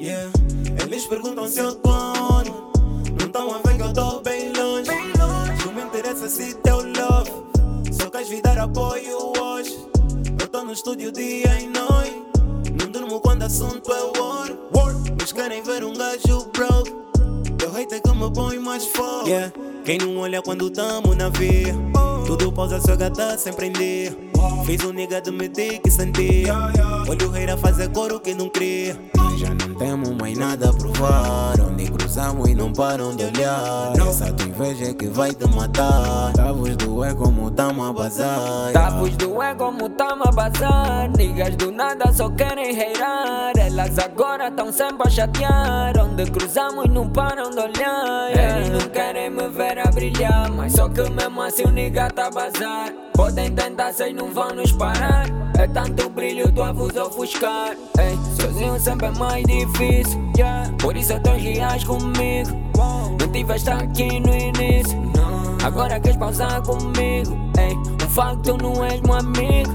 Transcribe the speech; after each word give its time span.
Yeah. 0.00 0.32
Eles 0.82 1.06
perguntam 1.06 1.46
se 1.46 1.58
eu 1.58 1.74
tô 1.74 1.90
onde. 1.90 2.50
Não 3.20 3.28
tão 3.30 3.54
a 3.54 3.58
ver 3.58 3.76
que 3.76 3.82
eu 3.82 3.92
tô 3.92 4.20
bem 4.20 4.50
longe. 4.50 4.90
Não 5.66 5.74
me 5.74 5.82
interessa 5.82 6.26
se 6.26 6.54
teu 6.54 6.76
love. 6.76 7.30
Só 7.92 8.08
queres 8.08 8.30
vir 8.30 8.40
dar 8.40 8.58
apoio 8.60 9.38
hoje. 9.38 9.78
Eu 10.40 10.48
tô 10.48 10.64
no 10.64 10.72
estúdio 10.72 11.12
dia 11.12 11.60
e 11.60 11.66
noite. 11.66 12.16
Não 12.80 12.90
durmo 12.90 13.20
quando 13.20 13.42
assunto 13.42 13.92
é 13.92 14.18
war. 14.18 14.48
Mas 15.20 15.32
querem 15.32 15.62
ver 15.62 15.84
um 15.84 15.92
gajo 15.92 16.46
broke. 16.56 16.94
Teu 17.58 17.76
hate 17.76 17.96
é 17.96 18.00
que 18.00 18.10
me 18.14 18.32
põe 18.32 18.58
mais 18.58 18.86
forte. 18.86 19.28
Yeah. 19.28 19.52
Quem 19.84 19.98
não 19.98 20.16
olha 20.16 20.40
quando 20.40 20.70
tamo 20.70 21.14
na 21.14 21.28
via. 21.28 21.76
Tudo 22.26 22.50
pausa, 22.50 22.80
sua 22.80 22.96
gata 22.96 23.36
sempre 23.36 23.66
em 23.66 23.72
dia. 23.72 24.29
Fiz 24.64 24.84
um 24.84 24.92
nigga 24.92 25.20
de 25.20 25.30
meter 25.30 25.80
que 25.80 25.90
sentia. 25.90 26.54
Olha 27.08 27.26
o 27.26 27.30
rei 27.30 27.50
a 27.50 27.56
fazer 27.56 27.90
coro 27.90 28.20
que 28.20 28.34
não 28.34 28.48
cria. 28.48 28.96
Já 29.36 29.48
não 29.54 29.74
temos 29.74 30.10
mais 30.10 30.36
nada 30.36 30.70
a 30.70 30.72
provar. 30.72 31.69
Cruzamos 31.90 32.48
e 32.48 32.54
não 32.54 32.72
param 32.72 33.14
de 33.14 33.24
olhar. 33.24 33.92
Essa 33.96 34.32
tua 34.32 34.46
inveja 34.46 34.90
é 34.90 34.94
que 34.94 35.06
vai 35.06 35.32
te 35.32 35.46
matar. 35.48 36.32
Tavos 36.34 36.76
do 36.76 37.04
é 37.04 37.14
como 37.14 37.50
tamo 37.50 37.84
a 37.84 37.92
bazar. 37.92 38.72
Tavos 38.72 39.16
do 39.16 39.42
é 39.42 39.54
como 39.54 39.88
tamo 39.90 40.24
a 40.24 40.32
bazar. 40.32 41.10
Niggas 41.16 41.56
do 41.56 41.72
nada 41.72 42.12
só 42.12 42.28
querem 42.30 42.74
reirar. 42.74 43.52
Elas 43.56 43.98
agora 43.98 44.50
tão 44.50 44.72
sempre 44.72 45.08
a 45.08 45.10
chatear. 45.10 45.92
Onde 45.98 46.30
cruzamos 46.30 46.84
e 46.84 46.88
não 46.88 47.08
param 47.08 47.50
de 47.50 47.58
olhar. 47.58 48.30
Eles 48.30 48.68
não 48.70 48.88
querem 48.90 49.30
me 49.30 49.48
ver 49.48 49.78
a 49.78 49.90
brilhar. 49.90 50.50
Mas 50.50 50.72
só 50.72 50.88
que 50.88 51.08
mesmo 51.10 51.42
assim 51.42 51.64
o 51.64 51.70
nigga 51.70 52.10
tá 52.10 52.26
a 52.26 52.30
bazar. 52.30 52.92
Podem 53.14 53.52
tentar, 53.52 53.92
sei 53.92 54.12
não 54.12 54.32
vão 54.32 54.50
nos 54.50 54.72
parar. 54.72 55.26
É 55.58 55.66
tanto 55.66 56.09
tu 56.60 56.64
avus 56.64 56.96
ofuscar. 56.96 57.74
Ei, 57.98 58.18
sozinho 58.38 58.78
sempre 58.78 59.06
é 59.06 59.10
mais 59.12 59.44
difícil. 59.44 60.20
Yeah. 60.36 60.70
Por 60.78 60.94
isso 60.94 61.14
é 61.14 61.18
tão 61.18 61.38
reais 61.38 61.84
comigo. 61.84 62.50
Não 63.18 63.32
tiveste 63.32 63.70
aqui 63.70 64.20
no 64.20 64.34
início. 64.34 65.00
Agora 65.64 65.98
queres 65.98 66.18
pausar 66.18 66.60
comigo. 66.62 67.34
Ei, 67.58 67.74
o 68.04 68.10
facto 68.10 68.58
não 68.58 68.84
és 68.84 69.00
meu 69.00 69.14
amigo. 69.14 69.70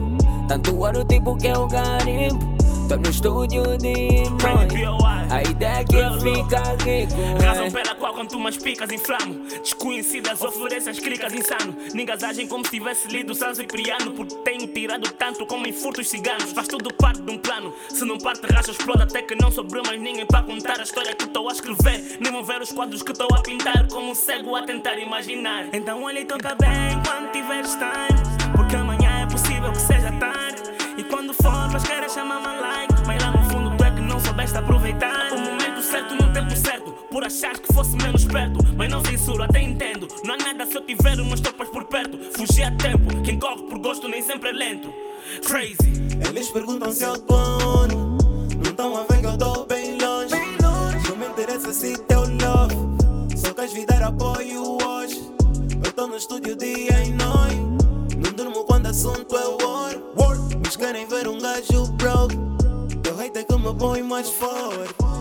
Tanto 0.48 0.78
ouro 0.78 1.04
tipo 1.06 1.36
que 1.38 1.48
eu 1.48 1.68
garimpo. 1.68 2.55
Tô 2.88 2.98
no 2.98 3.10
estúdio 3.10 3.64
de 3.80 4.30
noite. 4.30 4.86
A 5.32 5.42
ideia 5.42 5.80
é 5.80 5.84
que 5.84 5.96
fica 6.22 6.62
rico. 6.84 7.44
Razão 7.44 7.72
pela 7.72 7.96
qual 7.96 8.14
quando 8.14 8.30
tu 8.30 8.40
mais 8.40 8.58
picas 8.58 8.92
inflamo. 8.92 9.48
Desconhecidas 9.64 10.40
oferecem 10.44 10.92
as 10.92 11.00
clicas 11.00 11.34
insano. 11.34 11.76
Ningas 11.96 12.22
agem 12.24 12.48
como 12.48 12.64
se 12.64 12.72
tivesse 12.72 13.08
lido 13.08 13.34
Sanso 13.34 13.64
e 13.64 13.66
Priano 13.66 14.12
Porque 14.12 14.36
tenho 14.44 14.68
tirado 14.68 15.12
tanto 15.14 15.48
como 15.48 15.66
em 15.66 15.74
furtos 15.74 16.08
ciganos. 16.08 16.52
Faz 16.52 16.68
tudo 16.68 16.94
parte 16.94 17.22
de 17.22 17.32
um 17.32 17.40
plano. 17.40 17.74
Se 17.90 18.06
não 18.06 18.20
parte 18.20 18.46
racha 18.54 18.70
explode 18.70 19.02
Até 19.02 19.24
que 19.24 19.36
não 19.36 19.52
sobrou 19.52 19.84
mais 19.84 20.00
ninguém 20.00 20.26
para 20.26 20.44
contar 20.44 20.80
A 20.80 20.84
história 20.84 21.16
que 21.16 21.26
estou 21.26 21.50
a 21.50 21.54
escrever. 21.54 22.20
Nem 22.20 22.32
mover 22.32 22.62
os 22.62 22.72
quadros 22.72 23.02
que 23.02 23.12
estou 23.12 23.28
a 23.34 23.42
pintar 23.42 23.88
Como 23.88 24.12
um 24.12 24.16
cego 24.16 24.56
a 24.56 24.62
tentar 24.62 24.98
imaginar. 25.00 25.70
Então 25.74 26.04
olha 26.04 26.20
e 26.20 26.26
toca 26.26 26.54
bem 26.56 27.02
quando 27.04 27.32
tiveres 27.32 27.72
time 27.72 28.05
Não 40.26 40.34
há 40.34 40.38
nada 40.38 40.66
se 40.66 40.76
eu 40.76 40.82
tiver 40.82 41.20
umas 41.20 41.40
tropas 41.40 41.70
por 41.70 41.84
perto 41.86 42.18
Fugir 42.36 42.64
a 42.64 42.72
tempo, 42.72 43.22
quem 43.24 43.38
corre 43.38 43.62
por 43.64 43.78
gosto 43.78 44.08
nem 44.08 44.24
sempre 44.24 44.50
é 44.50 44.54
lento 44.54 44.92
Crazy 45.46 45.78
Eles 46.28 46.50
perguntam 46.50 46.92
se 46.92 47.04
eu 47.04 47.18
tô 47.20 47.36
onde. 47.36 47.96
Não 47.96 48.74
tão 48.76 48.98
a 48.98 49.04
ver 49.04 49.22
que 49.22 49.28
eu 49.28 49.38
tô 49.38 49.66
bem 49.66 49.98
longe. 50.00 50.36
Não 51.08 51.16
me 51.16 51.28
interessa 51.28 51.72
se 51.72 51.98
teu 52.00 52.22
love. 52.22 52.76
Só 53.38 53.54
queres 53.54 53.74
vir 53.74 53.86
dar 53.86 54.04
apoio 54.04 54.78
hoje. 54.84 55.22
Eu 55.84 55.92
tô 55.94 56.08
no 56.08 56.18
estúdio 56.18 56.56
dia 56.56 57.04
e 57.04 57.12
noite. 57.12 58.18
Não 58.18 58.32
durmo 58.36 58.64
quando 58.66 58.88
assunto 58.88 59.38
é 59.38 59.48
war. 59.64 59.96
Mas 60.64 60.76
querem 60.76 61.06
ver 61.08 61.28
um 61.28 61.40
gajo 61.40 61.86
broke. 61.94 62.36
Teu 63.04 63.20
hate 63.20 63.40
é 63.40 63.44
que 63.44 63.58
me 63.58 63.74
põe 63.76 64.02
mais 64.02 64.30
forte. 64.30 65.15